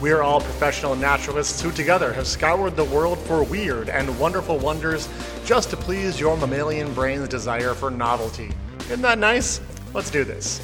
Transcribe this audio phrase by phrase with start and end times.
[0.00, 4.56] We are all professional naturalists who together have scoured the world for weird and wonderful
[4.56, 5.08] wonders
[5.44, 8.52] just to please your mammalian brain's desire for novelty.
[8.82, 9.60] Isn't that nice?
[9.92, 10.60] Let's do this.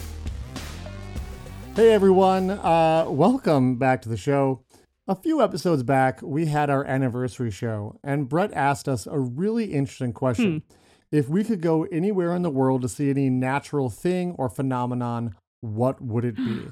[1.74, 4.62] Hey everyone, uh, welcome back to the show.
[5.08, 9.72] A few episodes back, we had our anniversary show, and Brett asked us a really
[9.72, 10.62] interesting question.
[11.10, 15.34] If we could go anywhere in the world to see any natural thing or phenomenon,
[15.60, 16.68] what would it be?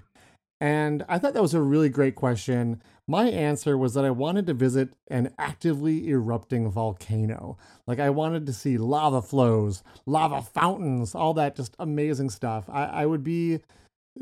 [0.62, 2.80] And I thought that was a really great question.
[3.08, 7.58] My answer was that I wanted to visit an actively erupting volcano.
[7.88, 12.70] Like, I wanted to see lava flows, lava fountains, all that just amazing stuff.
[12.70, 13.58] I, I would be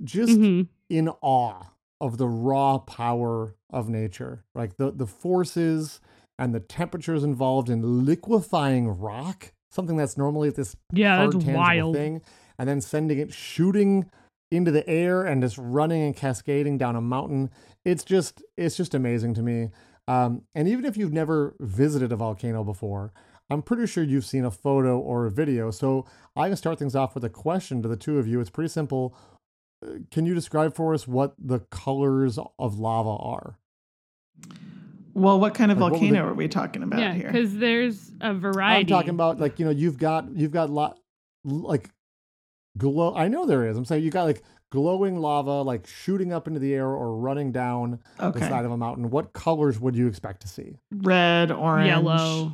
[0.03, 0.69] just Mhm.
[0.89, 6.01] in awe of the raw power of nature, like the, the forces
[6.39, 11.95] and the temperatures involved in liquefying rock, something that's normally this Yeah, hard, that's wild.
[11.95, 12.23] thing,
[12.59, 14.11] and then sending it shooting
[14.51, 17.51] into the air and just running and cascading down a mountain.
[17.85, 19.71] It's just it's just amazing to me.
[20.09, 23.13] Um, and even if you've never visited a volcano before,
[23.49, 25.71] I'm pretty sure you've seen a photo or a video.
[25.71, 26.05] So
[26.37, 28.41] I can start things off with a question to the two of you.
[28.41, 29.15] It's pretty simple.
[29.85, 33.59] Uh, Can you describe for us what the colors of lava are?
[35.15, 37.27] Well, what kind of Like, volcano they- are we talking about yeah, here?
[37.33, 38.81] because there's a variety.
[38.81, 40.99] I'm talking about like you know you've got you've got lot
[41.45, 41.91] like
[42.79, 43.15] glow.
[43.15, 43.77] I know there is.
[43.77, 47.51] I'm saying you got like glowing lava like shooting up into the air or running
[47.53, 49.11] down the side of a mountain.
[49.11, 50.77] What colors would you expect to see?
[50.93, 52.53] Red, orange, yellow.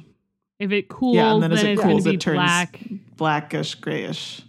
[0.58, 2.20] If it cools, Yeah, and then then, as it it's going cools, to be it
[2.23, 2.80] turns black.
[3.17, 4.41] blackish, grayish.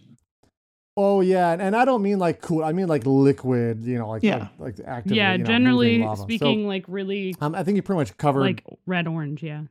[1.00, 2.64] Oh yeah, and, and I don't mean like cool.
[2.64, 3.84] I mean like liquid.
[3.84, 4.48] You know, like Yeah.
[4.58, 5.18] like, like actively.
[5.18, 6.18] Yeah, you know, generally moving lava.
[6.20, 8.40] So, speaking, like really um, I think you pretty much covered.
[8.42, 9.44] like red orange.
[9.44, 9.64] Yeah.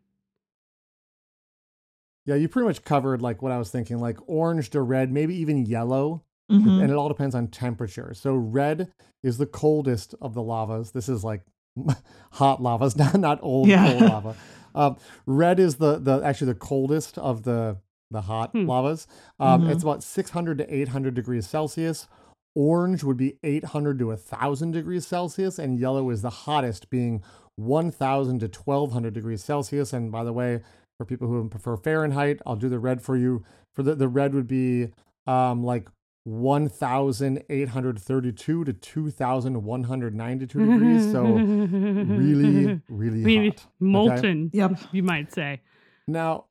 [2.27, 5.35] Yeah, you pretty much covered like what I was thinking, like orange to red, maybe
[5.37, 6.23] even yellow.
[6.49, 6.81] Mhm.
[6.81, 8.15] and it all depends on temperature.
[8.15, 8.93] So red
[9.25, 10.93] is the coldest of the lavas.
[10.93, 11.43] This is like
[12.33, 13.91] hot lavas, not not old Yeah.
[13.91, 14.37] cold lava.
[14.77, 17.79] Um, red is the the actually the coldest of the
[18.13, 18.67] the hot Hmm.
[18.69, 19.07] lavas.
[19.41, 19.71] Um, Mhm.
[19.71, 22.07] It's about 600 to 800 degrees Celsius.
[22.55, 27.23] Orange would be 800 to 1000 degrees Celsius, and yellow is the hottest, being
[27.57, 29.93] 1000 to 1200 degrees Celsius.
[29.93, 30.61] And by the way,
[30.99, 33.45] for people who prefer Fahrenheit, I'll do the red for you.
[33.75, 34.89] For the, the red would be
[35.27, 35.89] um, like
[36.25, 41.13] 1832 to 2192 degrees.
[41.13, 43.57] So really, really Really hot.
[43.57, 43.65] okay?
[43.81, 44.51] molten.
[44.53, 44.79] Yep.
[44.93, 45.61] You might say.
[46.07, 46.45] Now,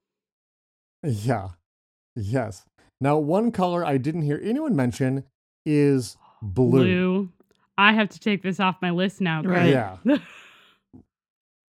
[1.04, 1.50] yeah,
[2.16, 2.66] yes.
[3.02, 5.24] Now, one color I didn't hear anyone mention
[5.66, 6.72] is blue.
[6.84, 7.30] Blue.
[7.78, 9.42] I have to take this off my list now.
[9.44, 9.70] Right.
[9.70, 9.98] Yeah.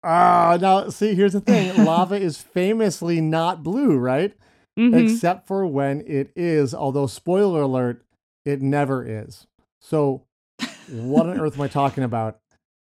[0.05, 4.35] Ah, now see, here's the thing: lava is famously not blue, right?
[4.79, 4.95] Mhm.
[5.13, 6.75] Except for when it is.
[6.75, 8.05] Although, spoiler alert,
[8.45, 9.47] it never is.
[9.81, 10.23] So,
[10.91, 12.39] what on earth am I talking about?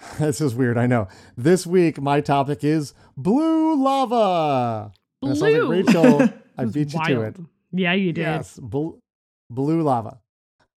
[0.19, 0.77] This is weird.
[0.77, 1.09] I know.
[1.35, 4.93] This week, my topic is blue lava.
[5.21, 5.69] And it Blue.
[5.69, 7.35] like Rachel, I beat you to it.
[7.73, 8.21] Yeah, you did.
[8.21, 8.91] Yes, bl-
[9.49, 10.19] blue lava.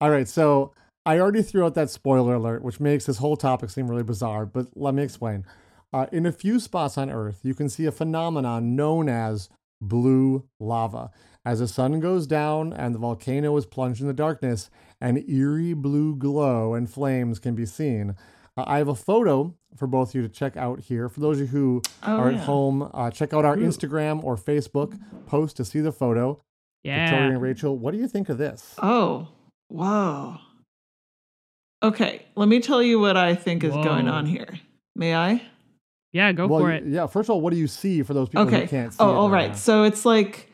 [0.01, 0.73] All right, so
[1.07, 4.45] I already threw out that spoiler alert, which makes this whole topic seem really bizarre,
[4.45, 5.45] but let me explain.
[5.93, 9.49] Uh, in a few spots on Earth, you can see a phenomenon known as
[9.81, 11.11] blue lava.
[11.45, 14.71] As the sun goes down and the volcano is plunged in the darkness,
[15.01, 18.15] an eerie blue glow and flames can be seen.
[18.57, 21.09] Uh, I have a photo for both of you to check out here.
[21.09, 22.39] For those of you who Oh, are yeah.
[22.39, 23.67] at home, uh, check out our Ooh.
[23.67, 26.41] Instagram or Facebook post to see the photo.
[26.85, 28.75] Victoria and Rachel, what do you think of this?
[28.83, 29.29] Oh,
[29.69, 30.37] whoa.
[31.83, 34.61] Okay, let me tell you what I think is going on here.
[34.95, 35.43] May I?
[36.13, 36.85] Yeah, go well, for it.
[36.85, 38.63] Yeah, first of all, what do you see for those people okay.
[38.63, 38.99] who can't see?
[39.01, 39.51] oh, it all right right.
[39.51, 39.57] now?
[39.57, 40.51] So it's like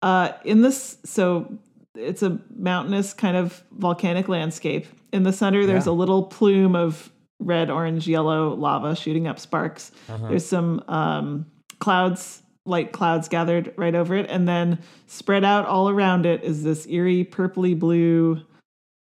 [0.00, 0.98] uh, in this.
[1.04, 1.58] So
[1.94, 4.86] it's a mountainous kind of volcanic landscape.
[5.12, 5.92] In the center, there's Yeah.
[5.92, 9.92] a little plume of red, orange, yellow lava shooting up sparks.
[10.08, 10.28] Uh-huh.
[10.28, 11.46] There's some um,
[11.80, 16.62] clouds, light clouds gathered right over it, and then spread out all around it is
[16.62, 18.40] this eerie purpley blue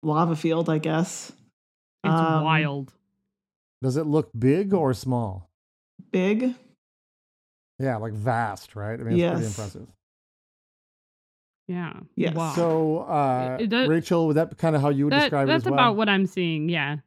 [0.03, 0.71] lava field.
[0.71, 1.31] I guess
[2.05, 2.95] It's um, wild.
[3.83, 5.51] Does it look big or small?
[6.13, 6.55] Big.
[7.79, 8.99] Yeah, like vast, right?
[9.01, 9.89] I mean, it's pretty impressive.
[11.69, 11.93] Yeah.
[12.17, 12.35] Yes.
[12.35, 12.53] Wow.
[12.55, 15.53] So, uh, It does- Rachel, would that kind of how you would that, describe it
[15.53, 15.75] that's as well?
[15.75, 16.69] about what I'm seeing.
[16.69, 16.99] Yeah.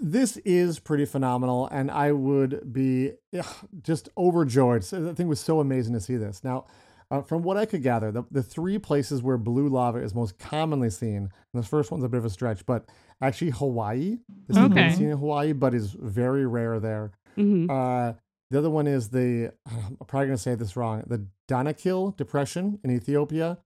[0.00, 3.46] this is pretty phenomenal, and I would be ugh,
[3.82, 4.82] just overjoyed.
[4.82, 6.42] So, I think it was so amazing to see this.
[6.42, 6.66] Now,
[7.10, 10.38] Uh, from what I could gather, the, the three places where blue lava is most
[10.38, 12.84] commonly seen, and the first one's a bit of a stretch, but
[13.20, 14.18] actually Hawaii.
[14.48, 14.74] This has Okay.
[14.74, 17.12] been seen in Hawaii, but is very rare there.
[17.36, 18.14] hmm Uh,
[18.50, 22.80] the other one is the, I'm probably going to say this wrong, the Danakil Depression
[22.82, 23.58] in Ethiopia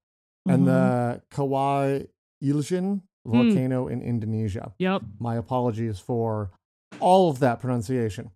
[0.46, 2.06] and the Kawah
[2.42, 4.72] Ijen volcano in Indonesia.
[4.78, 5.02] Yep.
[5.18, 6.50] My apologies for
[6.98, 8.30] all of that pronunciation.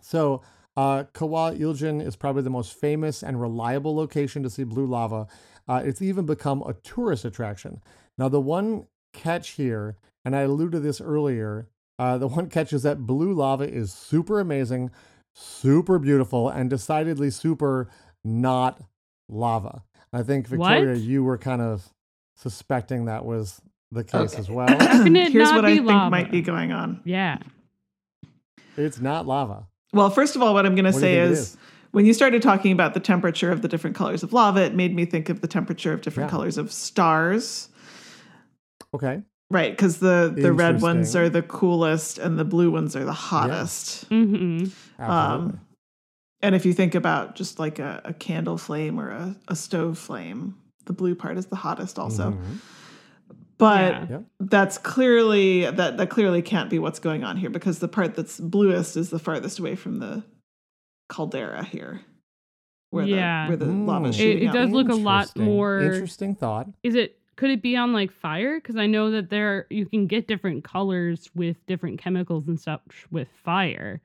[0.00, 0.42] So,
[0.76, 5.26] uh, Kawah Ijen is probably the most famous and reliable location to see blue lava.
[5.68, 7.80] Uh, it's even become a tourist attraction.
[8.18, 11.68] Now, the one catch here, and I alluded to this earlier,
[11.98, 14.90] uh, the one catch is that blue lava is super amazing,
[15.34, 17.88] super beautiful, and decidedly super
[18.24, 18.80] not
[19.28, 19.84] lava.
[20.12, 20.98] I think Victoria, What?
[21.00, 21.88] you were kind of
[22.36, 23.60] suspecting that was
[23.92, 24.38] the case Okay.
[24.40, 24.66] as well.
[24.66, 26.10] can it Here's what I think lava?
[26.10, 27.00] might be going on.
[27.04, 27.38] Yeah.
[28.76, 29.66] it's not lava.
[29.94, 31.38] Well, first of all, what I'm going to What do you say think it is,
[31.38, 31.56] is?
[31.92, 34.94] when you started talking about the temperature of the different colors of lava, it made
[34.94, 36.30] me think of the temperature of different Yeah.
[36.32, 37.68] colors of stars.
[38.92, 39.22] Okay.
[39.50, 43.12] Right, because the the red ones are the coolest and the blue ones are the
[43.12, 44.04] hottest.
[44.08, 44.64] hmm
[44.98, 45.60] Um,
[46.42, 49.98] and if you think about just like a, a candle flame or a, a stove
[49.98, 50.56] flame,
[50.86, 52.32] the blue part is the hottest also.
[52.32, 52.58] Mhm.
[53.58, 54.18] But Yeah.
[54.40, 58.40] That's clearly that that clearly can't be what's going on here because the part that's
[58.40, 60.22] bluest is the farthest away from the
[61.08, 62.00] caldera here.
[62.90, 63.44] Where Yeah.
[63.44, 64.18] the where the lava's Mm.
[64.18, 64.54] shooting It, it out.
[64.54, 65.80] does look a lot more.
[65.80, 66.68] Interesting thought.
[66.82, 67.18] Is it?
[67.36, 68.56] Could it be on like fire?
[68.60, 72.80] Because I know that there you can get different colors with different chemicals and stuff
[73.10, 74.00] with fire.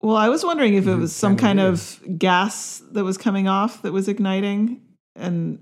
[0.00, 1.64] Well, I was wondering if it was some kinda kind do.
[2.12, 4.82] of gas that was coming off that was igniting
[5.16, 5.58] and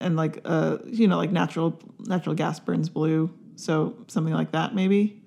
[0.00, 3.32] and like uh you know like natural natural gas burns blue.
[3.56, 5.22] So something like that maybe.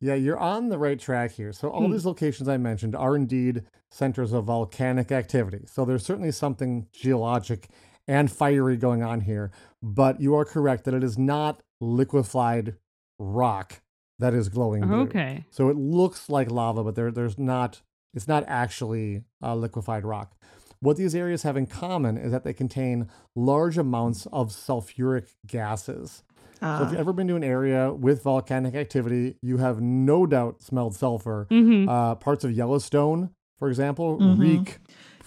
[0.00, 1.52] Yeah, you're on the right track here.
[1.52, 1.92] So all Hmm.
[1.92, 5.64] these locations I mentioned are indeed centers of volcanic activity.
[5.66, 7.68] So there's certainly something geologic
[8.08, 12.74] and fiery going on here, but you are correct that it is not liquefied
[13.20, 13.80] rock
[14.18, 15.02] that is glowing blue.
[15.02, 15.44] Okay.
[15.50, 17.82] So it looks like lava, but there, there's not.
[18.14, 20.34] It's not actually uh, liquefied rock.
[20.82, 26.24] What these areas have in common is that they contain large amounts of sulfuric gases.
[26.60, 30.26] So if Uh, you've ever been to an area with volcanic activity, you have no
[30.26, 31.46] doubt smelled sulfur.
[31.50, 34.38] hmm Uh, parts of Yellowstone, for example, Mhm.
[34.38, 34.78] reek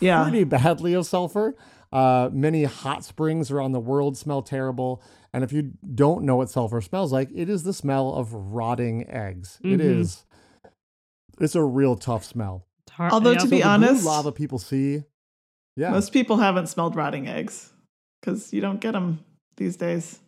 [0.02, 0.24] yeah.
[0.24, 1.56] pretty badly of sulfur.
[1.92, 5.02] Uh, many hot springs around the world smell terrible.
[5.34, 9.08] And if you don't know what sulfur smells like, it is the smell of rotting
[9.10, 9.60] eggs.
[9.64, 10.00] It Mhm.
[10.02, 10.26] is.
[11.40, 12.66] It's a real tough smell.
[13.00, 13.38] Although yeah.
[13.40, 15.04] to So be honest- lava people see.
[15.78, 17.72] Yeah, Most people haven't smelled rotting eggs
[18.22, 19.20] because you don't get them
[19.58, 20.20] these days.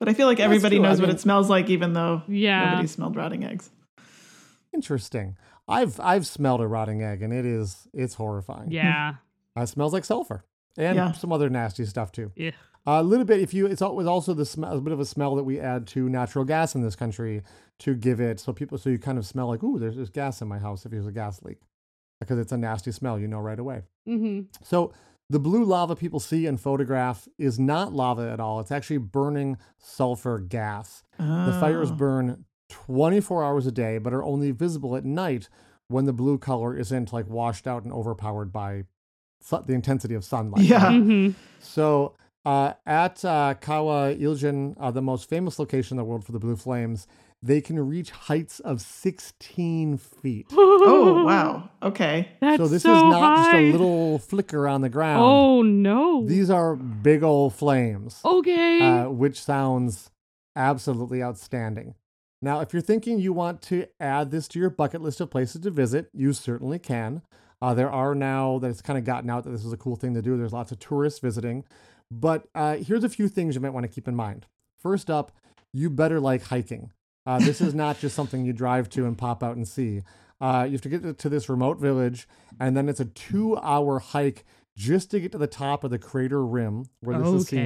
[0.00, 0.84] But I feel like That's everybody true.
[0.84, 2.70] I knows what mean- it smells like, even though Yeah.
[2.70, 3.70] nobody smelled rotting eggs.
[4.72, 5.36] interesting.
[5.68, 8.70] I've I've smelled a rotting egg, and it is it's horrifying.
[8.70, 9.14] Yeah.
[9.56, 10.44] Uh, it smells like sulfur
[10.76, 11.12] and Yeah.
[11.12, 12.32] some other nasty stuff too.
[12.40, 12.52] Ugh.
[12.86, 15.06] A little bit, if you, it's al- was also the smell, a bit of a
[15.06, 17.42] smell that we add to natural gas in this country
[17.78, 20.42] to give it so people, so you kind of smell like, ooh, there's, there's gas
[20.42, 21.60] in my house if there's a gas leak
[22.24, 23.82] because it's a nasty smell, you know right away.
[24.06, 24.92] hmm So
[25.30, 28.60] the blue lava people see and photograph is not lava at all.
[28.60, 31.02] It's actually burning sulfur gas.
[31.18, 31.94] The fires Oh.
[31.94, 35.48] burn 24 hours a day, but are only visible at night
[35.88, 38.84] when the blue color isn't like washed out and overpowered by
[39.40, 40.64] su- the intensity of sunlight.
[40.64, 40.90] Yeah.
[40.92, 46.24] hmm So uh, at uh, Kawah Ijen, uh, the most famous location in the world
[46.24, 47.06] for the blue flames,
[47.44, 50.46] they can reach heights of 16 feet.
[50.86, 51.70] Oh, wow.
[51.82, 52.28] Okay.
[52.40, 55.22] That's so this so is not just a little flicker on the ground.
[55.22, 56.26] Oh no.
[56.26, 58.80] These are big old flames, okay.
[58.80, 60.10] uh, which sounds
[60.54, 61.94] absolutely outstanding.
[62.42, 65.62] Now, if you're thinking you want to add this to your bucket list of places
[65.62, 67.22] to visit, you certainly can.
[67.62, 69.96] Uh, there are now that it's kind of gotten out that this is a cool
[69.96, 70.36] thing to do.
[70.36, 71.64] There's lots of tourists visiting.
[72.10, 74.46] But uh, here's a few things you might want to keep in mind.
[74.78, 75.32] First up,
[75.72, 76.90] you better like hiking.
[77.26, 80.02] Uh, this is not just something you drive to and pop out and see.
[80.40, 82.28] Uh, you have to get to this remote village,
[82.60, 84.44] and then it's a two hour hike
[84.76, 87.60] just to get to the top of the crater rim where this is seen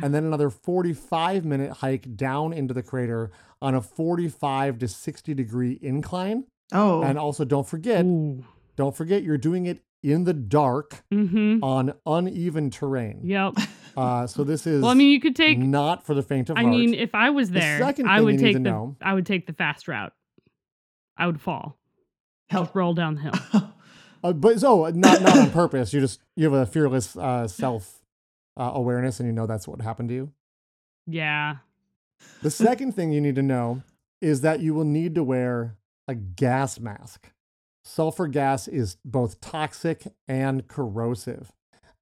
[0.00, 5.34] and then another 45 minute hike down into the crater on a 45 to 60
[5.34, 6.44] degree incline.
[6.72, 8.44] Oh, And also don't forget, Ooh.
[8.76, 11.64] don't forget you're doing it in the dark Mm-hmm.
[11.64, 13.22] on uneven terrain.
[13.24, 13.54] Yep.
[13.96, 15.58] Uh, so this is Well, I mean, you could take.
[15.58, 16.74] not for the faint of I heart.
[16.74, 18.70] mean, if I was The there, second I would you need take to the.
[18.70, 20.12] know- I would take the fast route.
[21.16, 21.78] I would fall.
[22.48, 22.64] Hell.
[22.64, 23.70] Just roll down the hill.
[24.24, 25.92] uh, but so not not on purpose.
[25.92, 28.00] You just you have a fearless uh, self
[28.56, 30.32] uh, awareness, and you know that's what happened to you.
[31.06, 31.56] Yeah.
[32.42, 33.82] The second thing you need to know
[34.20, 35.76] is that you will need to wear
[36.08, 37.30] a gas mask.
[37.84, 41.52] Sulfur gas is both toxic and corrosive.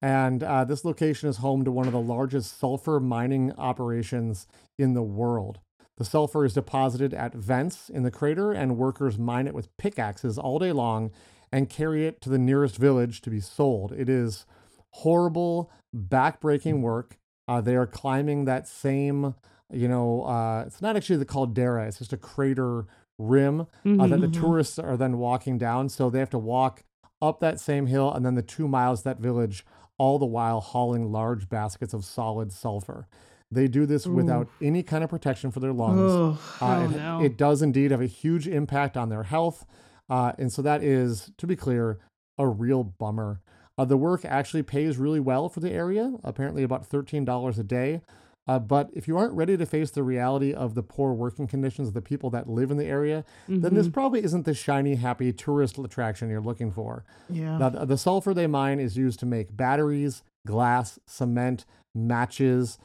[0.05, 4.45] And uh, this location is home to one of the largest sulfur mining operations
[4.77, 5.57] in the world.
[5.97, 10.37] The sulfur is deposited at vents in the crater, and workers mine it with pickaxes
[10.37, 11.09] all day long
[11.51, 13.93] and carry it to the nearest village to be sold.
[13.93, 14.45] It is
[14.91, 17.17] horrible, backbreaking work.
[17.47, 19.33] Uh, they are climbing that same,
[19.71, 22.85] you know, uh, it's not actually the caldera, it's just a crater
[23.17, 24.01] rim Mm-hmm.
[24.01, 25.89] uh, that the tourists are then walking down.
[25.89, 26.83] So they have to walk
[27.23, 29.65] up that same hill and then the two miles that village,
[29.97, 33.07] all the while hauling large baskets of solid sulfur.
[33.51, 35.99] They do this without any kind of protection for their lungs.
[36.11, 37.21] Oh, Uh, Oh, it, no.
[37.21, 39.65] it does indeed have a huge impact on their health.
[40.09, 41.99] Uh, and so that is, to be clear,
[42.37, 43.41] a real bummer.
[43.77, 48.01] Uh, the work actually pays really well for the area, apparently about $13 a day.
[48.47, 51.87] Uh, but if you aren't ready to face the reality of the poor working conditions
[51.87, 55.33] of the people that live in the area, then this probably isn't the shiny, happy
[55.33, 57.03] tourist attraction you're looking for.
[57.29, 57.57] yeah.
[57.57, 62.77] Now, the, the sulfur they mine is used to make batteries, glass, cement, matches,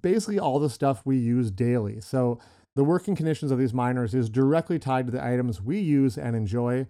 [0.00, 2.00] basically all the stuff we use daily.
[2.00, 2.38] So,
[2.74, 6.34] the working conditions of these miners is directly tied to the items we use and
[6.34, 6.86] enjoy.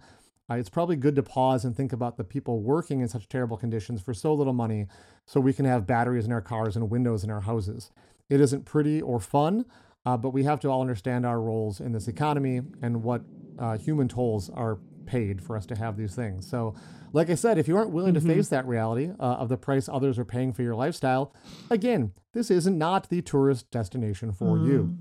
[0.49, 3.57] Uh, it's probably good to pause and think about the people working in such terrible
[3.57, 4.87] conditions for so little money
[5.25, 7.91] so we can have batteries in our cars and windows in our houses.
[8.33, 9.65] It isn't pretty or fun,
[10.05, 13.21] uh, but we have to all understand our roles in this economy and what
[13.59, 16.49] uh, human tolls are paid for us to have these things.
[16.49, 16.73] So,
[17.11, 19.87] like I said, if you aren't willing to face that reality uh, of the price
[19.87, 21.31] others are paying for your lifestyle,
[21.69, 24.97] again, this is not not the tourist destination for you.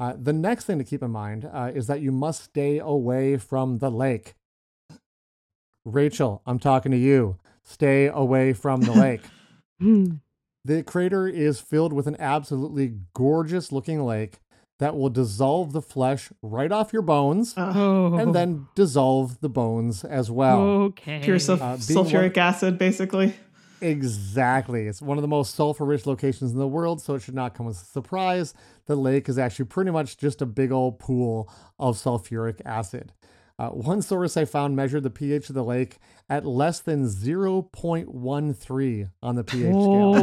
[0.00, 3.36] Uh, the next thing to keep in mind uh, is that you must stay away
[3.36, 4.34] from the lake.
[5.84, 7.38] Rachel, I'm talking to you.
[7.62, 9.22] Stay away from the lake.
[10.64, 14.38] The crater is filled with an absolutely gorgeous looking lake
[14.78, 18.14] that will dissolve the flesh right off your bones Oh.
[18.14, 20.60] and then dissolve the bones as well.
[20.60, 21.20] okay.
[21.22, 23.34] Pure sul- uh, being one- sulfuric acid, basically.
[23.80, 24.86] Exactly.
[24.86, 27.54] It's one of the most sulfur rich locations in the world, so it should not
[27.54, 28.54] come as a surprise.
[28.86, 33.12] The lake is actually pretty much just a big old pool of sulfuric acid.
[33.58, 39.10] Uh, one source I found measured the pH of the lake at less than 0.13
[39.22, 40.14] on the pH scale.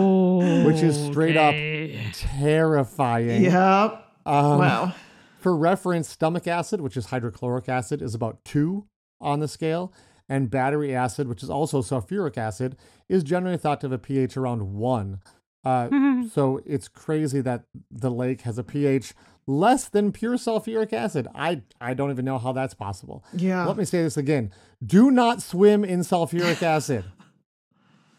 [0.41, 1.53] Oh, which is straight up.
[2.13, 3.43] Terrifying.
[3.43, 3.53] Yep.
[4.25, 4.93] Um, wow.
[5.39, 8.85] For reference, stomach acid, which is hydrochloric acid, is about two
[9.19, 9.91] on the scale,
[10.29, 12.77] and battery acid, which is also sulfuric acid,
[13.09, 15.19] is generally thought to have a pH around one.
[15.63, 15.89] Uh,
[16.31, 19.13] so it's crazy that the lake has a pH
[19.47, 21.27] less than pure sulfuric acid.
[21.35, 23.23] I I don't even know how that's possible.
[23.33, 23.65] Yeah.
[23.65, 24.51] Let me say this again:
[24.83, 27.05] Do not swim in sulfuric acid.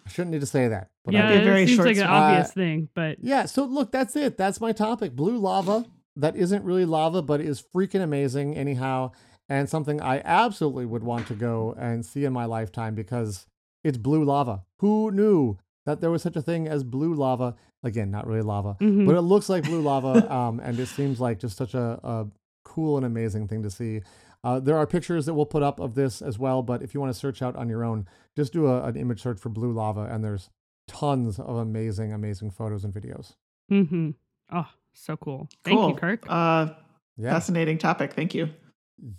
[0.06, 0.90] I shouldn't need to say that.
[1.04, 1.44] But yeah, be a did.
[1.44, 2.10] very it seems short like an swim.
[2.12, 4.36] obvious Uh, thing, but Yeah, so look, that's it.
[4.36, 5.14] That's my topic.
[5.16, 5.84] Blue lava.
[6.16, 9.12] That isn't really lava, but is freaking amazing anyhow.
[9.48, 13.46] And something I absolutely would want to go and see in my lifetime because
[13.84, 14.64] it's blue lava.
[14.80, 17.56] Who knew that there was such a thing as blue lava?
[17.82, 19.06] Again, not really lava, Mhm.
[19.06, 20.32] but it looks like blue lava.
[20.32, 22.26] Um, and it seems like just such a, a
[22.64, 24.02] cool and amazing thing to see.
[24.44, 27.00] Uh, there are pictures that we'll put up of this as well, but if you
[27.00, 28.06] want to search out on your own,
[28.36, 30.50] just do a, an image search for blue lava, and there's
[30.88, 33.34] tons of amazing, amazing photos and videos.
[33.70, 34.10] Mm-hmm.
[34.52, 35.48] oh, so cool.
[35.64, 35.90] Thank cool.
[35.90, 36.24] you, Kirk.
[36.28, 36.74] Uh,
[37.16, 38.14] Yeah, Fascinating topic.
[38.14, 38.48] Thank you.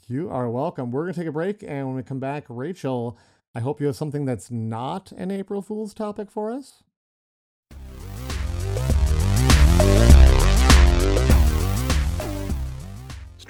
[0.07, 0.91] you are welcome.
[0.91, 3.17] We're going to take a break, and when we come back, Rachel,
[3.55, 6.83] I hope you have something that's not an April Fool's topic for us.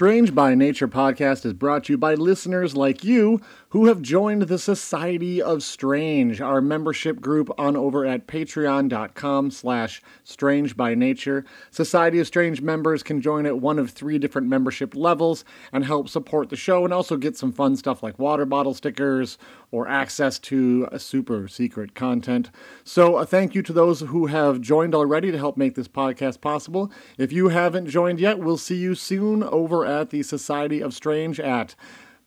[0.04, 4.42] Strange by Nature podcast is brought to you by listeners like you who have joined
[4.42, 11.46] the Society of Strange, our membership group on over at patreon.com slash strange by nature.
[11.72, 16.10] Society of Strange members can join at one of three different membership levels and help
[16.10, 19.38] support the show and also get some fun stuff like water bottle stickers
[19.74, 22.52] or access to super secret content.
[22.84, 26.42] So a thank you to those who have joined already to help make this podcast
[26.42, 26.92] possible.
[27.18, 31.40] If you haven't joined yet, we'll see you soon over at the Society of Strange
[31.40, 31.74] at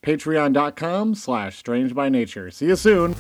[0.03, 2.51] patreon.com slash strange by nature.
[2.51, 3.15] See you soon.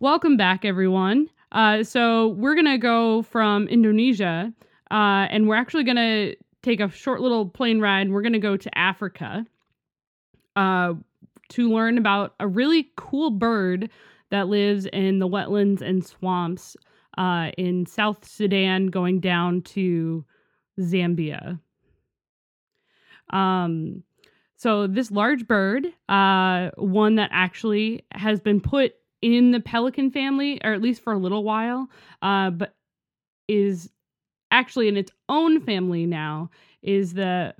[0.00, 1.28] Welcome back, everyone.
[1.52, 4.50] Uh, so we're gonna go from Indonesia,
[4.90, 8.10] uh, and we're actually gonna take a short little plane ride.
[8.10, 9.46] We're gonna go to Africa
[10.56, 10.94] uh,
[11.50, 13.90] to learn about a really cool bird
[14.30, 16.76] that lives in the wetlands and swamps
[17.18, 20.24] uh, in South Sudan, going down to
[20.80, 21.60] Zambia.
[23.30, 24.02] Um,
[24.56, 30.60] so this large bird, uh, one that actually has been put in the pelican family,
[30.64, 31.88] or at least for a little while,
[32.22, 32.74] uh, but
[33.48, 33.90] is
[34.52, 36.50] actually in its own family now,
[36.82, 37.54] is the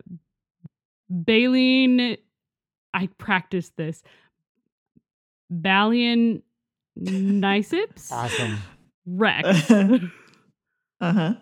[1.10, 2.16] baleen
[2.94, 4.02] I practiced this.
[5.52, 6.42] Balian
[6.98, 8.58] Niceps Awesome.
[9.06, 9.70] Rex.
[9.70, 9.98] uh
[11.00, 11.34] huh.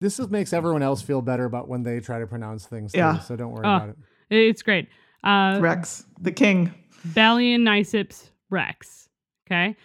[0.00, 2.92] This just makes everyone else feel better about when they try to pronounce things.
[2.92, 3.18] Too, Yeah.
[3.20, 3.76] So don't worry Oh.
[3.76, 3.96] about it.
[4.30, 4.88] It's great.
[5.22, 6.74] Uh, Rex, the king.
[7.08, 9.08] Balaeniceps Rex.
[9.46, 9.76] Okay.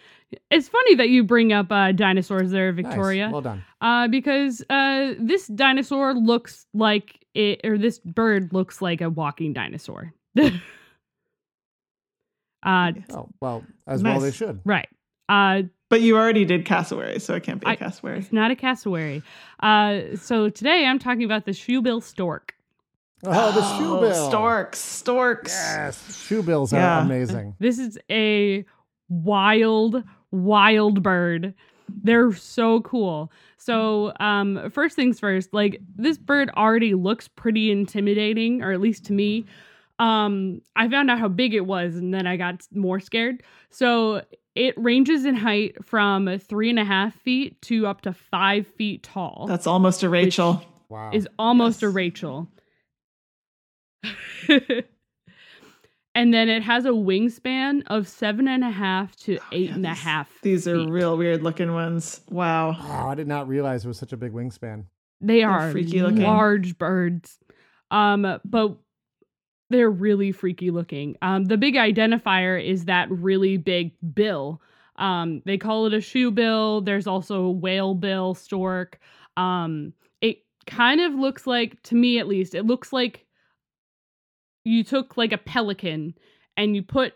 [0.50, 2.84] It's funny that you bring up uh, dinosaurs there, Nice.
[2.86, 3.64] Victoria, Well done.
[3.80, 9.52] uh, because uh, this dinosaur looks like it, or this bird looks like a walking
[9.52, 10.12] dinosaur.
[10.38, 10.50] uh,
[13.10, 14.60] Oh well, as well they should.
[14.64, 14.88] right.
[15.28, 18.18] Uh, But you already did cassowary, so it can't be a I- cassowary.
[18.18, 19.22] it's not a cassowary.
[19.60, 22.54] Uh, so today I'm talking about the shoebill stork.
[23.24, 24.28] Oh, the shoe bill.
[24.30, 25.52] Storks, storks.
[25.52, 26.98] Yes, shoe bills Yeah.
[26.98, 27.54] are amazing.
[27.58, 28.64] This is a
[29.08, 31.54] wild, wild bird.
[31.88, 33.32] They're so cool.
[33.56, 39.04] So, um, first things first, like this bird already looks pretty intimidating, or at least
[39.06, 39.44] to me.
[39.98, 43.42] Um, I found out how big it was, and then I got more scared.
[43.68, 44.22] So
[44.54, 49.02] it ranges in height from three and a half feet to up to five feet
[49.02, 49.46] tall.
[49.46, 50.62] That's almost a Rachel.
[50.88, 51.10] Wow.
[51.12, 52.48] is almost a Rachel.
[56.14, 59.74] and then it has a wingspan of seven and a half to Oh, eight yeah,
[59.74, 60.38] and a these- half.
[60.42, 60.90] These are feet.
[60.90, 62.20] real weird looking ones.
[62.30, 62.74] Wow.
[62.78, 64.84] Oh, I did not realize it was such a big wingspan.
[65.20, 66.22] They are freaky looking.
[66.22, 67.38] large birds.
[67.90, 68.76] Um, but
[69.68, 71.16] they're really freaky looking.
[71.22, 74.60] Um, the big identifier is that really big bill.
[74.96, 76.80] Um, they call it a shoe bill.
[76.80, 78.98] There's also a whale bill stork.
[79.36, 83.26] Um, it kind of looks like, to me at least, it looks like
[84.64, 86.14] you took like a pelican
[86.56, 87.14] and you put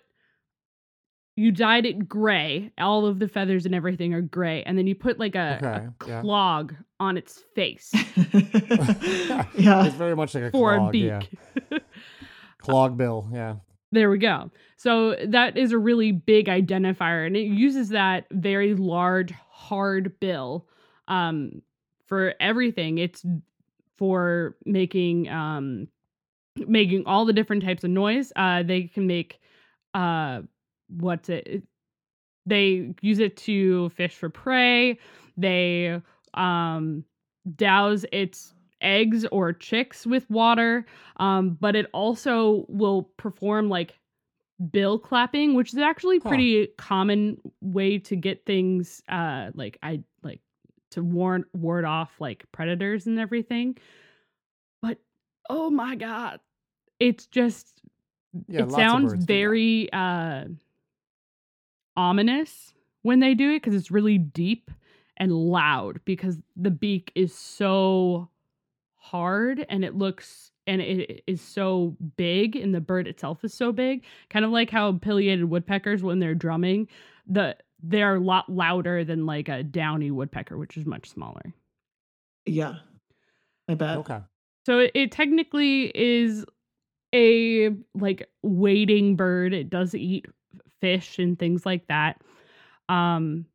[1.36, 2.70] you dyed it gray.
[2.78, 5.66] All of the feathers and everything are gray, and then you put like a, a
[5.66, 6.20] Okay, yeah.
[6.20, 7.90] clog on its face
[9.58, 9.84] yeah.
[9.84, 10.88] It's very much like a for clog.
[10.88, 11.38] a beak.
[11.70, 11.78] Yeah.
[12.58, 13.28] Clog bill.
[13.32, 13.56] Yeah.
[13.92, 14.50] There we go.
[14.76, 20.66] So that is a really big identifier, and it uses that very large, hard bill
[21.06, 21.62] um,
[22.06, 22.98] for everything.
[22.98, 23.24] It's
[23.98, 25.88] for making um,
[26.56, 28.32] making all the different types of noise.
[28.36, 29.40] Uh, they can make
[29.94, 30.42] uh,
[30.88, 31.62] what's it?
[32.46, 34.98] They use it to fish for prey.
[35.36, 36.00] They
[36.34, 37.04] um,
[37.56, 40.84] douse its eggs or chicks with water
[41.16, 43.98] um, but it also will perform like
[44.70, 46.44] bill clapping, which is actually Huh.
[46.44, 50.40] pretty common way to get things uh like I like
[50.92, 53.76] to warn ward off like predators and everything.
[55.48, 56.40] But oh my god,
[57.00, 57.80] it's just
[58.48, 58.64] Yeah.
[58.64, 59.26] it sounds birds do that.
[59.26, 60.44] very uh
[61.96, 64.70] ominous when they do it because it's really deep
[65.16, 68.28] and loud because the beak is so
[68.96, 73.70] hard and it looks and it is so big and the bird itself is so
[73.70, 76.88] big kind of like how pileated woodpeckers when they're drumming
[77.28, 81.54] the they're a lot louder than like a downy woodpecker which is much smaller
[82.46, 82.76] Yeah.
[83.68, 83.98] I bet.
[83.98, 84.18] Okay.
[84.64, 86.44] So it, it technically is
[87.14, 89.54] a like wading bird.
[89.54, 90.26] It does eat
[90.80, 92.20] fish and things like that.
[92.88, 93.46] Um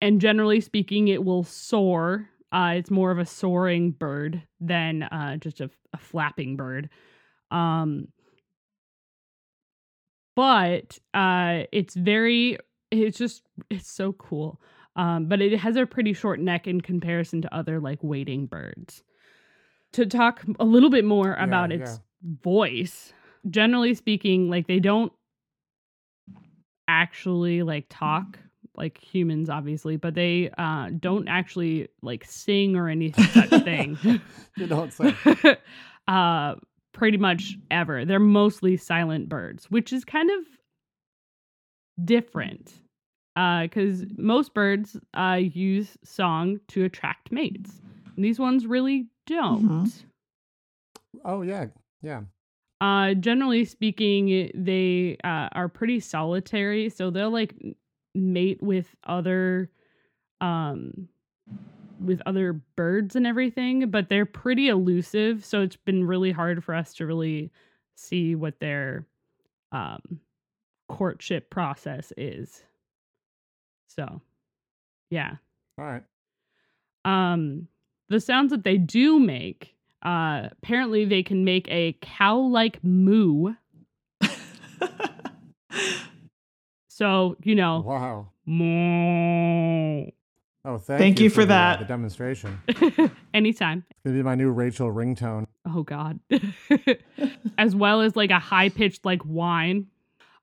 [0.00, 2.28] and generally speaking it will soar.
[2.52, 6.88] Uh it's more of a soaring bird than uh just a, a flapping bird.
[7.50, 8.08] Um
[10.34, 12.58] but uh it's very
[12.90, 14.60] it's just it's so cool.
[14.96, 19.02] Um, but it has a pretty short neck in comparison to other like wading birds.
[19.96, 22.00] To talk a little bit more Yeah, about its
[22.42, 23.12] voice,
[23.48, 25.12] generally speaking, like they don't
[26.88, 28.38] actually like talk
[28.76, 33.98] like humans, obviously, but they uh, don't actually like sing or any such thing.
[34.56, 35.14] You don't sing
[36.08, 36.56] uh,
[36.92, 38.04] pretty much ever.
[38.04, 40.44] They're mostly silent birds, which is kind of
[42.04, 42.74] different
[43.36, 47.80] uh because most birds uh, use song to attract mates.
[48.14, 49.92] And these ones really don't.
[51.24, 51.66] Oh yeah.
[52.02, 52.22] Yeah.
[52.80, 57.54] Uh, generally speaking, they uh, are pretty solitary, so they'll like
[58.14, 59.70] mate with other,
[60.40, 61.08] um,
[62.00, 63.90] with other birds and everything.
[63.90, 67.50] But they're pretty elusive, so it's been really hard for us to really
[67.94, 69.06] see what their,
[69.72, 70.20] um,
[70.88, 72.62] courtship process is.
[73.88, 74.20] So,
[75.10, 75.36] yeah.
[75.78, 76.02] All right.
[77.06, 77.68] Um,
[78.08, 83.54] the sounds that they do make, uh, apparently they can make a cow-like moo.
[86.88, 88.28] So you know, Wow.
[88.46, 90.10] moo.
[90.64, 91.78] Oh, thank, Thank you for the, uh, that.
[91.80, 92.58] the demonstration.
[93.34, 93.84] Anytime.
[93.90, 95.46] It's gonna be my new Rachel ringtone.
[95.66, 96.18] Oh oh god,
[97.58, 99.86] as well as like a high pitched like whine.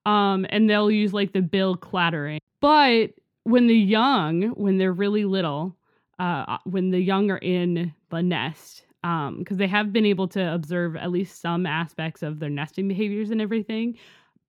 [0.05, 2.39] Um, and they'll use like the bill clattering.
[2.61, 3.13] But
[3.45, 5.75] when the young, when they're really little,
[6.19, 10.53] uh, when the young are in the nest, um, because they have been able to
[10.53, 13.97] observe at least some aspects of their nesting behaviors and everything.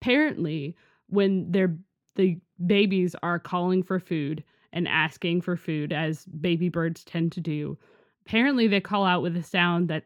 [0.01, 0.75] Apparently,
[1.07, 1.75] when they're
[2.15, 7.41] the babies are calling for food and asking for food, as baby birds tend to
[7.41, 7.77] do,
[8.25, 10.05] apparently they call out with a sound that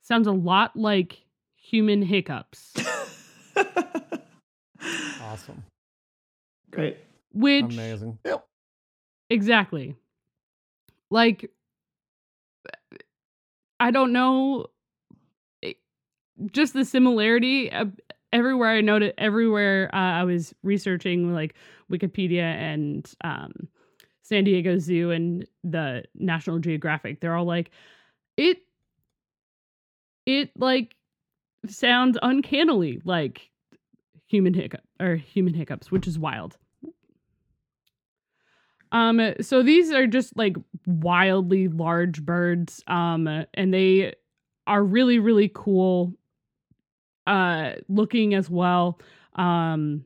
[0.00, 1.24] sounds a lot like
[1.56, 2.74] human hiccups.
[5.22, 5.62] Awesome.
[6.70, 6.96] Great.
[7.32, 8.18] Which Amazing.
[8.24, 8.44] Yep.
[9.28, 9.94] exactly.
[11.10, 11.50] Like
[13.78, 14.66] I don't know
[15.62, 15.72] eh,
[16.52, 17.86] just the similarity uh,
[18.32, 21.54] everywhere I noted everywhere uh, I was researching like
[21.90, 23.68] Wikipedia and um
[24.22, 27.20] San Diego Zoo and the National Geographic.
[27.20, 27.70] They're all like
[28.36, 28.58] it
[30.26, 30.94] it like
[31.66, 33.50] sounds uncannily like
[34.26, 36.56] human hiccup or human hiccups, which is wild.
[38.92, 44.14] Um, so these are just like wildly large birds, um, and they
[44.66, 46.14] are really, really cool,
[47.26, 48.98] uh, looking as well.
[49.36, 50.04] Um,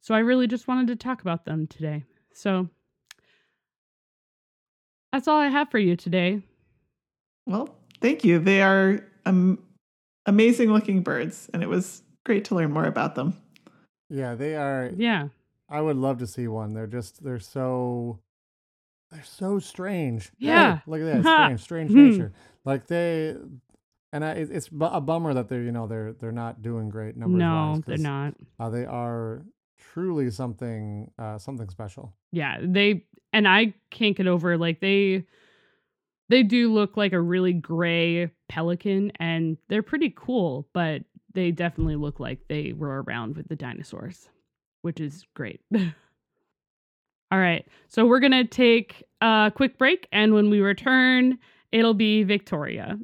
[0.00, 2.04] so I really just wanted to talk about them today.
[2.34, 2.68] So
[5.12, 6.42] that's all I have for you today.
[7.46, 8.38] Well, thank you.
[8.38, 9.62] They are um,
[10.26, 13.36] amazing looking birds, and it was great to learn more about them.
[14.08, 14.90] Yeah, they are.
[14.96, 15.28] Yeah.
[15.72, 16.74] I would love to see one.
[16.74, 18.20] They're just they're so
[19.10, 20.26] they're so strange.
[20.38, 20.78] Hey, Yeah.
[20.86, 22.04] look at that strange, strange Hmm.
[22.10, 22.32] nature.
[22.64, 23.34] Like they,
[24.12, 27.38] and I, it's a bummer that they're you know they're they're not doing great numbers.
[27.40, 28.34] no, they're not.
[28.60, 29.42] Uh, they are
[29.78, 32.14] truly something uh, something special.
[32.30, 35.24] yeah they and i can't get over like they
[36.28, 41.02] they do look like a really gray pelican and they're pretty cool but
[41.34, 44.28] they definitely look like they were around with the dinosaurs
[44.82, 50.60] which is great all right so we're gonna take a quick break and when we
[50.60, 51.38] return
[51.72, 52.98] it'll be victoria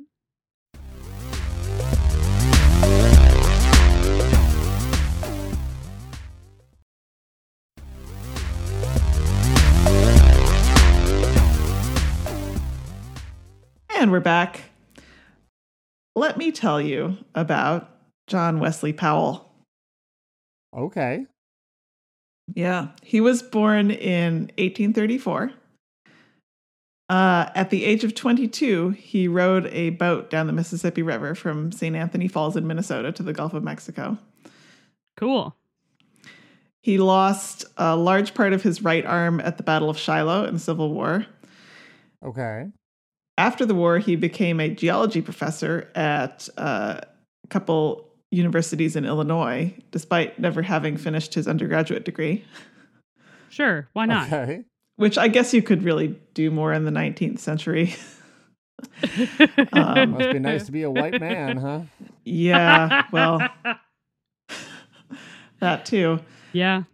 [13.98, 14.60] And we're back.
[16.14, 17.90] Let me tell you about
[18.28, 19.52] John Wesley Powell.
[20.72, 21.26] Okay.
[22.54, 25.52] Yeah, he was born in 1834.
[27.10, 31.72] Uh, at the age of 22, he rowed a boat down the Mississippi River from
[31.72, 31.96] St.
[31.96, 34.18] Anthony Falls in Minnesota to the Gulf of Mexico.
[35.16, 35.56] cool
[36.82, 40.54] He lost a large part of his right arm at the Battle of Shiloh in
[40.54, 41.26] the Civil War.
[42.24, 42.66] Okay.
[43.38, 47.00] After the war, he became a geology professor at uh,
[47.44, 52.44] a couple universities in Illinois, despite never having finished his undergraduate degree,
[53.48, 54.64] sure why not Okay.
[54.96, 57.94] which I guess you could really do more in the 19th century.
[59.72, 61.80] Um, Must be nice to be a white man, huh?
[62.24, 63.40] yeah, well,
[65.60, 66.20] that too.
[66.52, 66.84] yeah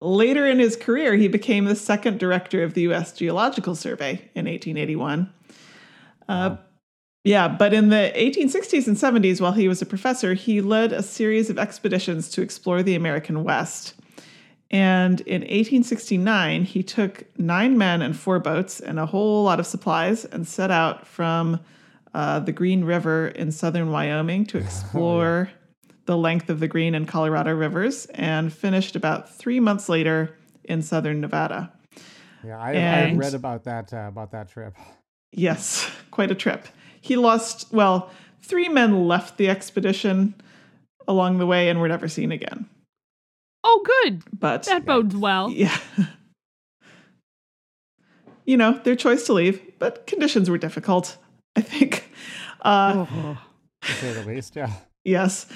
[0.00, 3.12] Later in his career, he became the second director of the U.S.
[3.12, 5.32] Geological Survey in 1881.
[6.28, 6.56] Uh,
[7.24, 11.02] yeah, but in the 1860s and 70s, while he was a professor, he led a
[11.02, 13.94] series of expeditions to explore the American West.
[14.72, 19.66] And in 1869, he took nine men and four boats and a whole lot of
[19.66, 21.60] supplies and set out from
[22.14, 25.50] uh, the Green River in southern Wyoming to explore
[26.06, 30.82] the length of the Green and Colorado rivers and finished about three months later in
[30.82, 31.72] southern Nevada.
[32.44, 34.74] Yeah, I, I read about that uh, about that trip.
[35.30, 36.66] Yes, quite a trip.
[37.02, 38.10] He lost, well,
[38.40, 40.34] three men left the expedition
[41.06, 42.66] along the way and were never seen again.
[43.64, 45.76] oh good But that bodes well yeah.
[48.44, 51.16] You know, their choice to leave, but conditions were difficult,
[51.54, 52.08] I think.
[52.62, 53.38] Uh, Oh.
[53.82, 54.70] To say the least, yeah.
[55.04, 55.46] Yes.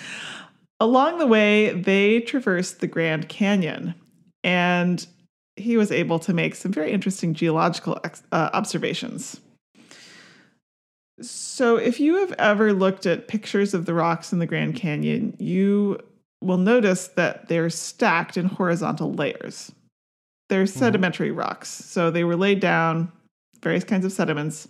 [0.81, 3.95] Along the way, they traversed the Grand Canyon,
[4.43, 5.07] and
[5.55, 9.41] he was able to make some very interesting geological ex- uh, observations.
[11.21, 15.35] So, if you have ever looked at pictures of the rocks in the Grand Canyon,
[15.39, 15.99] you
[16.43, 19.73] will notice that they're stacked in horizontal layers.
[20.49, 21.69] They're sedimentary rocks.
[21.69, 23.11] So, they were laid down,
[23.63, 24.69] various kinds of sediments,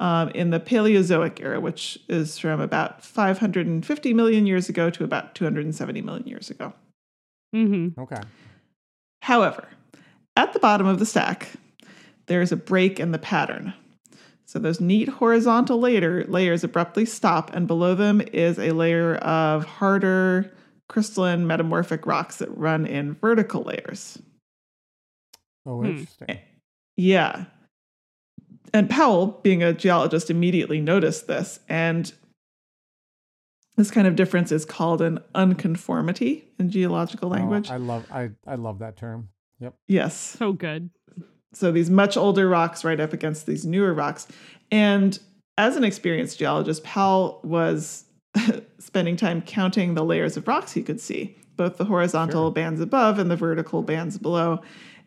[0.00, 5.34] um, in the Paleozoic era, which is from about 550 million years ago to about
[5.34, 6.72] 270 million years ago.
[7.54, 8.00] mm-hmm.
[8.00, 8.20] Okay.
[9.22, 9.68] However,
[10.36, 11.50] at the bottom of the stack,
[12.26, 13.74] there is a break in the pattern.
[14.50, 19.64] So those neat horizontal layer, layers abruptly stop, and below them is a layer of
[19.64, 20.50] harder
[20.88, 24.20] crystalline metamorphic rocks that run in vertical layers.
[25.64, 25.86] Oh, Hmm.
[25.86, 26.40] interesting.
[26.96, 27.44] Yeah.
[28.74, 31.60] And Powell, being a geologist, immediately noticed this.
[31.68, 32.12] And
[33.76, 37.70] this kind of difference is called an unconformity in geological Oh, language.
[37.70, 39.28] I love I I love that term.
[39.60, 39.74] Yep.
[39.86, 40.16] yes.
[40.16, 40.90] So good.
[41.52, 44.26] So these much older rocks right up against these newer rocks.
[44.70, 45.18] And
[45.58, 48.04] as an experienced geologist, Powell was
[48.78, 52.52] spending time counting the layers of rocks he could see, both the horizontal Sure.
[52.52, 54.60] bands above and the vertical bands below.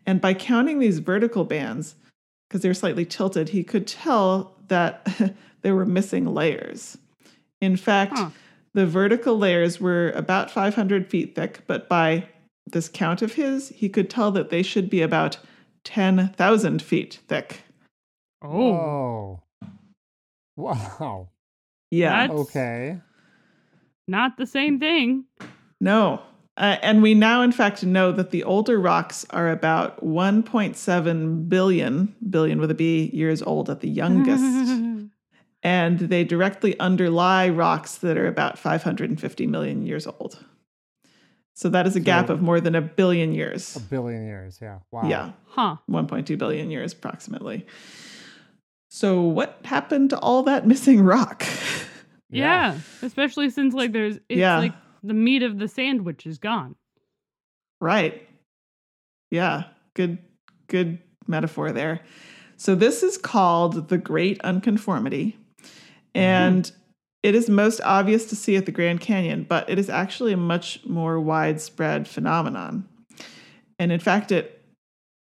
[0.06, 1.96] And by counting these vertical bands,
[2.50, 6.98] because they're slightly tilted, he could tell that there were missing layers.
[7.62, 8.30] In fact, Huh.
[8.74, 12.28] the vertical layers were about 500 feet thick, but by
[12.70, 15.38] this count of his, he could tell that they should be about
[15.84, 17.62] 10,000 feet thick.
[18.42, 19.40] Oh, Oh.
[20.56, 21.30] Wow.
[21.92, 22.22] Yeah.
[22.28, 23.00] That's- Okay.
[24.08, 25.26] not the same thing.
[25.82, 26.22] No.
[26.56, 32.14] Uh, and we now, in fact, know that the older rocks are about 1.7 billion,
[32.30, 35.10] billion with a B, years old at the youngest.
[35.64, 40.44] and they directly underlie rocks that are about 550 million years old.
[41.56, 43.76] So that is a gap So- of more than a billion years.
[43.76, 44.60] A billion years.
[44.62, 44.80] Yeah.
[44.92, 45.08] Wow.
[45.08, 45.32] Yeah.
[45.48, 45.78] huh.
[45.90, 47.66] 1.2 billion years approximately.
[48.90, 51.44] So, what happened to all that missing rock?
[52.30, 52.80] Yeah.
[53.02, 54.58] Especially since like there's it's Yeah.
[54.60, 56.76] like the meat of the sandwich is gone.
[57.82, 58.28] right.
[59.32, 59.64] Yeah.
[59.96, 60.20] Good,
[60.68, 62.02] good metaphor there.
[62.58, 65.38] So, this is called the Great Unconformity.
[66.16, 66.20] Mm-hmm.
[66.20, 66.72] And
[67.24, 70.38] it is most obvious to see at the Grand Canyon, but it is actually a
[70.38, 72.88] much more widespread phenomenon.
[73.80, 74.62] And in fact, it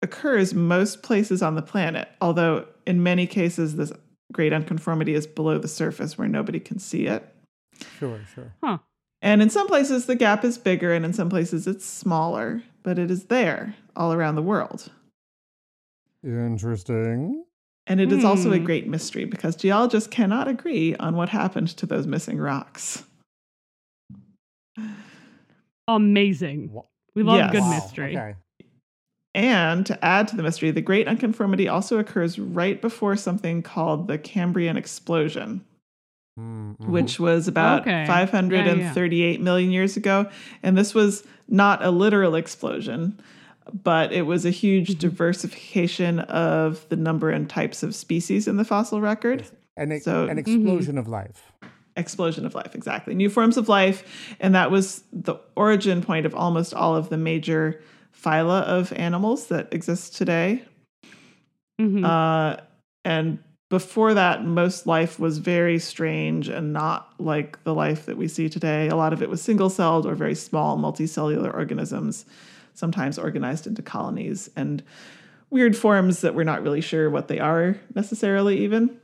[0.01, 3.93] occurs most places on the planet, although in many cases, this
[4.33, 7.23] great unconformity is below the surface where nobody can see it.
[7.99, 8.19] Sure.
[8.33, 8.53] Sure.
[8.63, 8.79] Huh.
[9.21, 12.97] And in some places, the gap is bigger, and in some places, it's smaller, but
[12.97, 14.91] it is there all around the world.
[16.23, 17.45] Interesting.
[17.87, 18.65] And it is also a Hmm.
[18.65, 23.03] great mystery because geologists cannot agree on what happened to those missing rocks.
[25.87, 26.71] Amazing.
[27.15, 27.51] We love Yes.
[27.51, 28.17] good Wow, mystery.
[28.17, 28.35] Okay.
[29.33, 34.07] And to add to the mystery, the Great Unconformity also occurs right before something called
[34.07, 35.63] the Cambrian explosion,
[36.39, 36.89] Mm, mhm.
[36.89, 38.05] which was about Okay.
[38.07, 40.29] 538 million years ago.
[40.63, 43.19] And this was not a literal explosion,
[43.83, 48.65] but it was a huge diversification of the number and types of species in the
[48.65, 49.45] fossil record.
[49.77, 51.51] And so- an explosion of life.
[51.97, 53.13] explosion of life exactly.
[53.13, 57.17] New forms of life and that was the origin point of almost all of the
[57.17, 57.81] major
[58.17, 60.63] phyla of animals that exist today.
[61.79, 62.05] Mhm.
[62.05, 62.57] uh,
[63.03, 68.27] and before that most life was very strange and not like the life that we
[68.27, 68.87] see today.
[68.89, 72.25] A lot of it was single-celled or very small multicellular organisms
[72.73, 74.83] sometimes organized into colonies and
[75.49, 78.97] weird forms that we're not really sure what they are necessarily even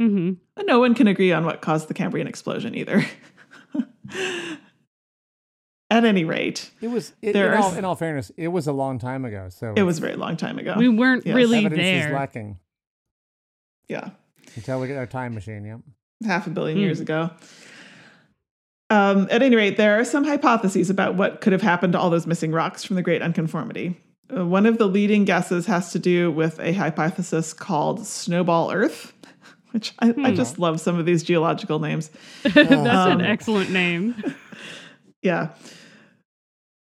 [0.00, 0.38] Mhm.
[0.56, 3.04] and no one can agree on what caused the Cambrian explosion either.
[5.90, 7.12] At any rate, It was.
[7.22, 9.48] It, There in, are all, in all fairness, it was a long time ago.
[9.50, 10.74] So it was a very long time ago.
[10.76, 11.36] We weren't Yes.
[11.36, 12.14] really evidence is there.
[12.14, 12.58] lacking
[13.88, 14.10] yeah,
[14.56, 15.64] until we get our time machine.
[15.64, 15.80] Yep.
[16.24, 16.84] half a billion Hmm.
[16.84, 17.30] years ago.
[18.90, 22.10] Um, at any rate, there are some hypotheses about what could have happened to all
[22.10, 23.98] those missing rocks from the Great Unconformity.
[24.34, 29.12] Uh, one of the leading guesses has to do with a hypothesis called snowball Earth,
[29.70, 30.34] which I, I Hmm.
[30.34, 32.10] just love some of these geological names.
[32.42, 34.22] That's an Um, excellent name.
[35.22, 35.52] Yeah.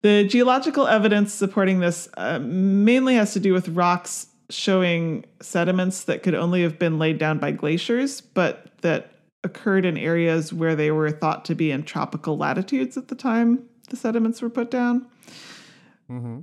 [0.03, 6.23] The geological evidence supporting this uh, mainly has to do with rocks showing sediments that
[6.23, 9.10] could only have been laid down by glaciers, but that
[9.43, 13.63] occurred in areas where they were thought to be in tropical latitudes at the time
[13.89, 15.07] the sediments were put down.
[16.07, 16.39] hmm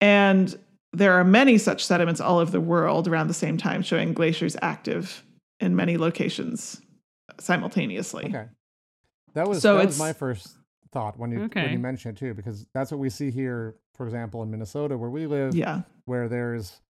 [0.00, 0.58] And
[0.92, 4.56] there are many such sediments all over the world around the same time showing glaciers
[4.62, 5.24] active
[5.60, 6.80] in many locations
[7.40, 8.26] simultaneously.
[8.26, 8.46] Okay.
[9.34, 10.56] That was So that it's- was my first
[10.92, 14.06] thought when you when you mentioned it too, because that's what we see here, for
[14.06, 15.82] example, in Minnesota, where we live, Yeah.
[16.06, 16.80] where there's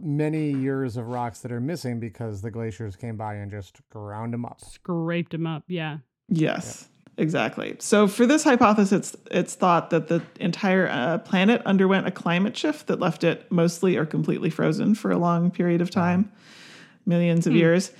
[0.00, 4.32] many years of rocks that are missing because the glaciers came by and just ground
[4.34, 4.60] them up.
[4.60, 5.64] Scraped them up.
[5.66, 5.98] Yeah.
[6.28, 7.76] Yes, exactly.
[7.78, 12.56] So for this hypothesis, it's, it's thought that the entire uh, planet underwent a climate
[12.56, 16.30] shift that left it mostly or completely frozen for a long period of time,
[17.06, 17.58] millions of Hmm.
[17.58, 17.92] years.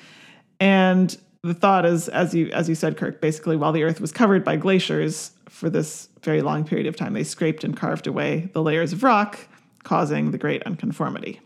[0.60, 4.12] And the thought is, as you as you said, Kirk, basically while the Earth was
[4.12, 8.50] covered by glaciers for this very long period of time, they scraped and carved away
[8.52, 9.38] the layers of rock,
[9.84, 11.40] causing the Great Unconformity.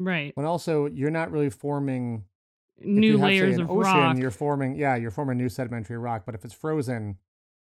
[0.00, 0.32] Right.
[0.36, 2.24] And also, you're not really forming
[2.80, 4.16] new if you have, layers say, of ocean, rock.
[4.18, 6.22] You're forming, yeah, you're forming new sedimentary rock.
[6.26, 7.18] But if it's frozen,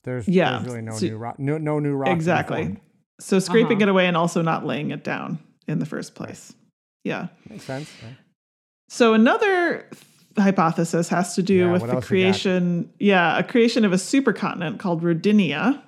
[0.05, 2.09] there's, Yeah, there's really no so- new rock, no, no new rock.
[2.09, 2.79] Exactly.
[3.21, 3.83] So scraping Uh-huh.
[3.83, 6.53] it away and also not laying it down in the first place.
[7.05, 7.29] Yeah.
[7.49, 7.93] Makes sense.
[8.03, 8.09] yeah.
[8.89, 9.87] So another
[10.39, 12.05] hypothesis has to do Yeah, with the else we got?
[12.07, 15.81] creation, yeah, a creation of a supercontinent called Rodinia.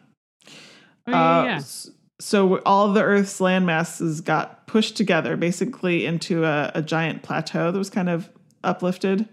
[1.07, 1.57] oh, yeah, Uh, yeah.
[1.57, 7.23] s- So all the Earth's land masses got pushed together, basically into a, a giant
[7.23, 8.29] plateau that was kind of
[8.65, 9.29] uplifted.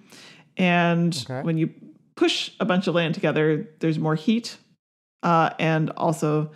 [0.58, 1.42] And Okay.
[1.42, 1.72] when you
[2.16, 4.58] push a bunch of land together, there's more heat,
[5.24, 6.52] uh, and also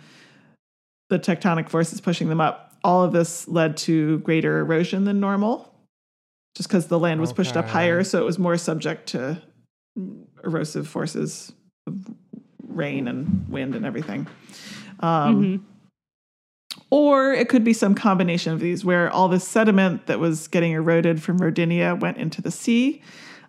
[1.08, 2.76] the tectonic forces pushing them up.
[2.84, 5.74] All of this led to greater erosion than normal,
[6.54, 9.42] just because the land was pushed up higher, so it was more subject to
[10.44, 11.52] erosive forces
[11.88, 12.06] of
[12.68, 14.28] rain and wind and everything.
[15.00, 15.60] Um, Mhm.
[16.90, 20.72] Or it could be some combination of these where all this sediment that was getting
[20.72, 23.02] eroded from Rodinia went into the sea,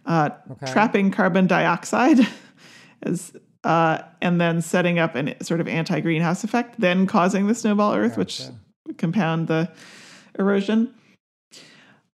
[0.06, 0.72] uh, Okay.
[0.72, 2.20] trapping carbon dioxide
[3.04, 3.32] as,
[3.64, 7.94] uh, and then setting up a sort of anti greenhouse effect, then causing the snowball
[7.96, 8.42] Earth, which
[8.88, 9.70] would compound the
[10.38, 10.94] erosion.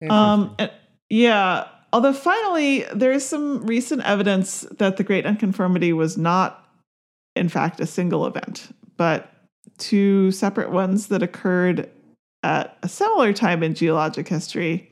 [0.09, 0.71] Um, and-
[1.09, 1.67] yeah.
[1.93, 6.67] Although finally, there is some recent evidence that the Great Unconformity was not,
[7.35, 9.31] in fact, a single event, but
[9.77, 11.89] two separate ones that occurred
[12.43, 14.91] at a similar time in geologic history,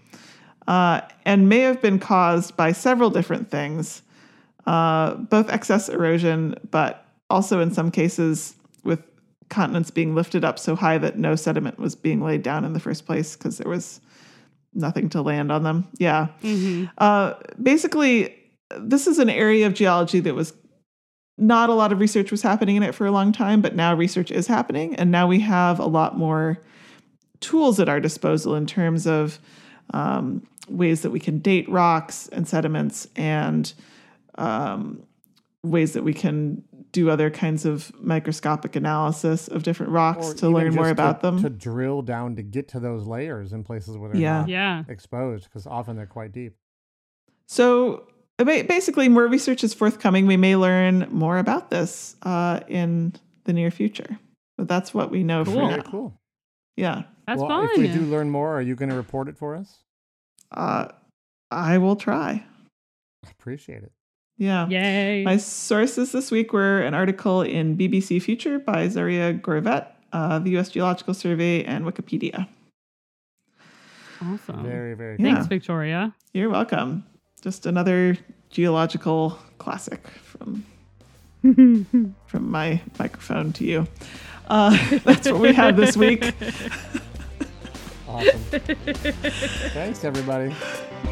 [0.68, 4.02] uh, and may have been caused by several different things,
[4.66, 9.02] uh, both excess erosion, but also in some cases with
[9.50, 12.80] continents being lifted up so high that no sediment was being laid down in the
[12.80, 14.02] first place because there was
[14.74, 15.88] nothing to land on them.
[16.00, 16.30] Yeah.
[16.42, 16.90] Mhm.
[16.98, 18.34] Uh, basically,
[18.80, 20.54] this is an area of geology that was
[21.38, 23.96] not a lot of research was happening in it for a long time, but now
[23.96, 26.60] research is happening, and now we have a lot more
[27.40, 29.40] tools at our disposal in terms of
[29.94, 33.74] um, ways that we can date rocks and sediments and
[34.36, 35.04] um,
[35.64, 40.50] ways that we can do other kinds of microscopic analysis of different rocks Or to
[40.50, 41.42] learn more just about to, them.
[41.42, 44.40] To drill down to get to those layers in places where they're Yeah.
[44.42, 44.84] not Yeah.
[44.88, 46.56] exposed, because often they're quite deep.
[47.48, 48.04] So
[48.46, 50.28] ba- basically, more research is forthcoming.
[50.28, 53.14] We may learn more about this uh, in
[53.46, 54.18] the near future.
[54.58, 55.54] But that's what we know Cool.
[55.54, 55.84] for Very now.
[55.84, 56.14] cool.
[56.78, 57.04] Yeah.
[57.28, 57.70] That's well, fun.
[57.72, 59.78] if we do learn more, are you going to report it for us?
[60.52, 60.90] Uh,
[61.52, 62.44] I will try.
[63.30, 63.92] Appreciate it.
[64.38, 64.68] Yeah.
[64.68, 65.24] Yay.
[65.24, 70.52] My sources this week were an article in BBC Future by Zaria Gorvett, uh, the
[70.52, 70.70] U.S.
[70.70, 72.48] Geological Survey, and Wikipedia.
[74.22, 74.64] awesome.
[74.64, 75.34] Very, very Yeah.
[75.34, 76.14] Thanks, Victoria.
[76.34, 77.06] You're welcome.
[77.44, 78.18] Just another
[78.50, 80.64] geological classic from
[82.28, 83.86] from my microphone to you.
[84.48, 86.24] Uh, that's what we have this week.
[88.08, 88.40] Awesome.
[89.74, 90.56] Thanks, everybody.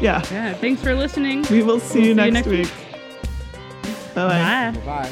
[0.00, 0.22] Yeah.
[0.32, 0.54] Yeah.
[0.54, 1.44] Thanks for listening.
[1.50, 2.60] We will see We'll you see you next next week.
[2.66, 4.14] week.
[4.14, 4.70] Bye-bye.
[4.70, 4.80] Bye.
[4.86, 5.10] Bye.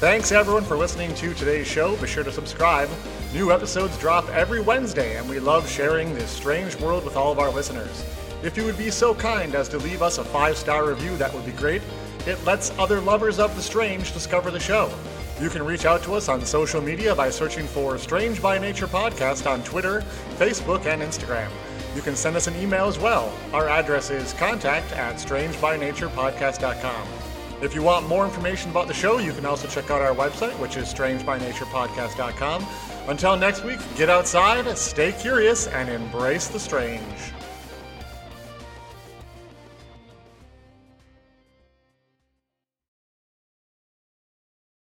[0.00, 1.96] Thanks everyone for listening to today's show.
[1.96, 2.90] Be sure to subscribe.
[3.32, 7.38] New episodes drop every Wednesday, and we love sharing this strange world with all of
[7.38, 8.04] our listeners.
[8.42, 11.34] If you would be so kind as to leave us a five star review, that
[11.34, 11.82] would be great.
[12.26, 14.92] It lets other lovers of the strange discover the show.
[15.40, 18.86] You can reach out to us on social media by searching for Strange by Nature
[18.86, 20.02] Podcast on Twitter,
[20.36, 21.48] Facebook, and Instagram.
[21.96, 23.32] You can send us an email as well.
[23.52, 27.08] Our address is contact at strangebynaturepodcast.com.
[27.60, 30.56] If you want more information about the show, you can also check out our website,
[30.60, 32.66] which is strangebynaturepodcast.com.
[33.08, 37.32] Until next week, get outside, stay curious, and embrace the strange.